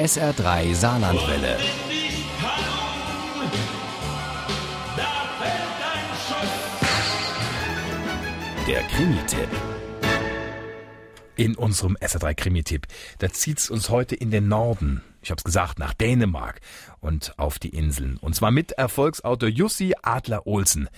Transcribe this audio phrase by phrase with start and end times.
[0.00, 1.58] SR3 Saarlandwelle.
[8.66, 9.48] Der Krimi-Tipp.
[11.36, 12.86] In unserem SR3 Krimi-Tipp,
[13.18, 15.02] da zieht's uns heute in den Norden.
[15.22, 16.60] Ich hab's gesagt, nach Dänemark
[17.00, 18.16] und auf die Inseln.
[18.16, 20.88] Und zwar mit Erfolgsautor Jussi Adler Olsen.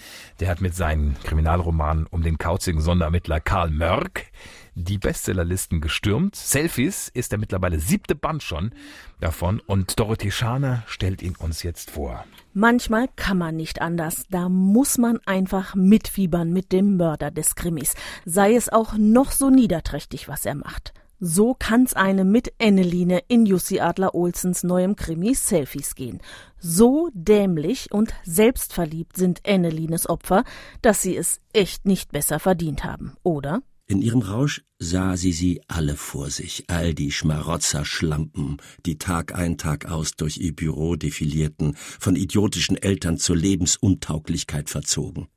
[0.41, 4.27] Der hat mit seinen Kriminalromanen um den kauzigen Sonderermittler Karl Mörk
[4.75, 6.35] die Bestsellerlisten gestürmt.
[6.37, 8.73] Selfies ist der mittlerweile siebte Band schon
[9.21, 12.25] davon und Dorothee Schaner stellt ihn uns jetzt vor.
[12.55, 14.27] Manchmal kann man nicht anders.
[14.31, 17.95] Da muss man einfach mitfiebern mit dem Mörder des Krimis.
[18.25, 20.95] Sei es auch noch so niederträchtig, was er macht.
[21.25, 26.21] So kann's einem mit Enneline in Jussi Adler Olsens neuem Krimi Selfies gehen.
[26.59, 30.43] So dämlich und selbstverliebt sind Ennelines Opfer,
[30.81, 33.63] dass sie es echt nicht besser verdient haben, oder?
[33.87, 39.59] In ihrem Rausch sah sie sie alle vor sich, all die Schmarotzer-Schlampen, die Tag ein,
[39.59, 45.29] Tag aus durch ihr Büro defilierten, von idiotischen Eltern zur Lebensuntauglichkeit verzogen.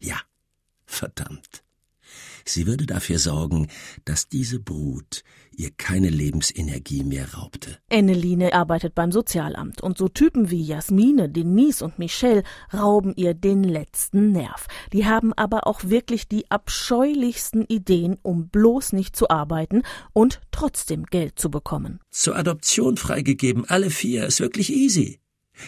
[0.00, 0.22] Ja,
[0.86, 1.67] verdammt.
[2.44, 3.68] Sie würde dafür sorgen,
[4.04, 5.22] dass diese Brut
[5.54, 7.78] ihr keine Lebensenergie mehr raubte.
[7.88, 13.64] Enneline arbeitet beim Sozialamt und so Typen wie Jasmine, Denise und Michelle rauben ihr den
[13.64, 14.66] letzten Nerv.
[14.92, 21.04] Die haben aber auch wirklich die abscheulichsten Ideen, um bloß nicht zu arbeiten und trotzdem
[21.06, 21.98] Geld zu bekommen.
[22.10, 25.20] Zur Adoption freigegeben, alle vier, ist wirklich easy.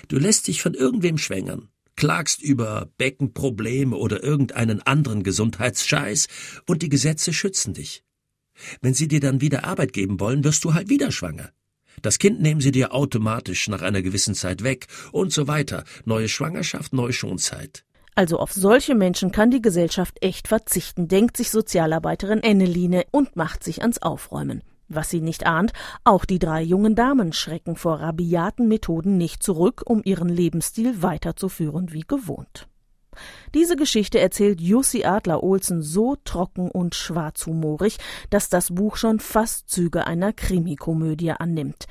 [0.08, 1.69] Du lässt dich von irgendwem schwängern
[2.00, 6.28] klagst über Beckenprobleme oder irgendeinen anderen Gesundheitsscheiß
[6.66, 8.02] und die Gesetze schützen dich.
[8.80, 11.50] Wenn sie dir dann wieder Arbeit geben wollen, wirst du halt wieder schwanger.
[12.00, 15.84] Das Kind nehmen sie dir automatisch nach einer gewissen Zeit weg und so weiter.
[16.06, 17.84] Neue Schwangerschaft, neue Schonzeit.
[18.14, 23.62] Also auf solche Menschen kann die Gesellschaft echt verzichten, denkt sich Sozialarbeiterin Enneline und macht
[23.62, 24.62] sich ans Aufräumen.
[24.92, 29.84] Was sie nicht ahnt, auch die drei jungen Damen schrecken vor rabiaten Methoden nicht zurück,
[29.86, 32.66] um ihren Lebensstil weiterzuführen wie gewohnt.
[33.55, 37.98] Diese Geschichte erzählt Jussi Adler Olsen so trocken und schwarzhumorig,
[38.31, 41.87] dass das Buch schon fast Züge einer Krimikomödie annimmt.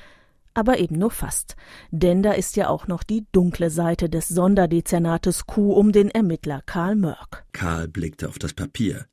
[0.53, 1.55] Aber eben nur fast.
[1.91, 6.61] Denn da ist ja auch noch die dunkle Seite des Sonderdezernates Q um den Ermittler
[6.65, 7.45] Karl Mörk.
[7.53, 9.05] Karl blickte auf das Papier.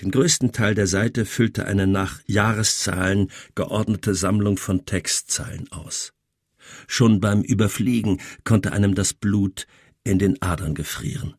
[0.00, 6.12] Den größten Teil der Seite füllte eine nach Jahreszahlen geordnete Sammlung von Textzeilen aus.
[6.86, 9.66] Schon beim Überfliegen konnte einem das Blut
[10.04, 11.34] in den Adern gefrieren.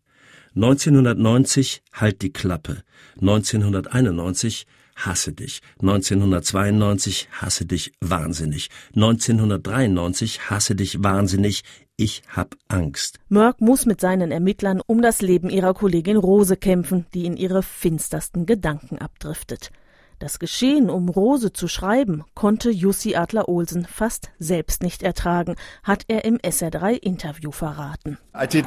[0.56, 2.84] 1990 Halt die Klappe,
[3.22, 4.66] 1991
[4.96, 11.64] Hasse dich, 1992 Hasse dich wahnsinnig, 1993 Hasse dich wahnsinnig,
[12.00, 13.20] ich hab Angst.
[13.28, 17.62] Mörk muss mit seinen Ermittlern um das Leben ihrer Kollegin Rose kämpfen, die in ihre
[17.62, 19.72] finstersten Gedanken abdriftet.
[20.18, 26.04] Das Geschehen, um Rose zu schreiben, konnte Jussi Adler Olsen fast selbst nicht ertragen, hat
[26.10, 28.18] er im SR3-Interview verraten.
[28.42, 28.64] Ich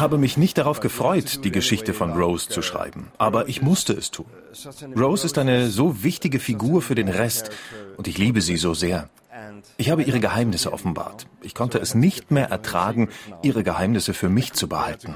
[0.00, 4.10] habe mich nicht darauf gefreut, die Geschichte von Rose zu schreiben, aber ich musste es
[4.10, 4.26] tun.
[4.98, 7.50] Rose ist eine so wichtige Figur für den Rest
[7.96, 9.08] und ich liebe sie so sehr.
[9.76, 11.26] Ich habe ihre Geheimnisse offenbart.
[11.42, 13.08] Ich konnte es nicht mehr ertragen,
[13.42, 15.14] ihre Geheimnisse für mich zu behalten.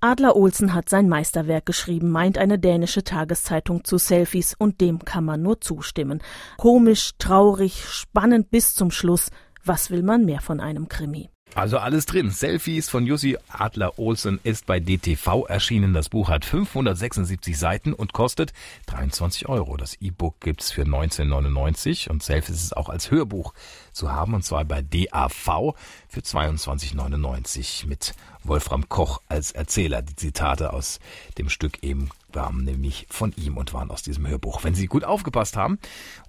[0.00, 5.24] Adler Olsen hat sein Meisterwerk geschrieben, meint eine dänische Tageszeitung zu Selfies, und dem kann
[5.24, 6.22] man nur zustimmen.
[6.58, 9.30] Komisch, traurig, spannend bis zum Schluss.
[9.64, 11.31] Was will man mehr von einem Krimi?
[11.54, 12.30] Also alles drin.
[12.30, 15.92] Selfies von Jussi Adler Olsen ist bei DTV erschienen.
[15.92, 18.54] Das Buch hat 576 Seiten und kostet
[18.86, 19.76] 23 Euro.
[19.76, 23.52] Das E-Book gibt's für 19,99 und Selfies ist auch als Hörbuch
[23.92, 25.74] zu haben und zwar bei DAV
[26.08, 28.14] für 22,99 mit
[28.44, 30.00] Wolfram Koch als Erzähler.
[30.00, 31.00] Die Zitate aus
[31.36, 34.64] dem Stück eben waren nämlich von ihm und waren aus diesem Hörbuch.
[34.64, 35.78] Wenn Sie gut aufgepasst haben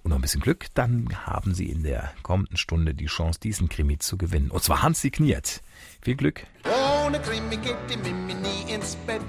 [0.02, 3.68] und noch ein bisschen Glück, dann haben Sie in der kommenden Stunde die Chance, diesen
[3.68, 4.50] Krimi zu gewinnen.
[4.50, 5.60] Und zwar handsigniert.
[6.02, 6.46] Viel Glück.
[7.04, 9.22] Ohne Krimi geht die Mimi nie ins Bett.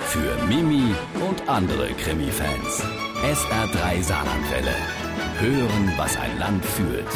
[0.00, 0.94] Für Mimi
[1.28, 2.82] und andere Krimi-Fans.
[3.22, 4.74] SR3 Saarlandwelle.
[5.38, 7.06] Hören, was ein Land fühlt.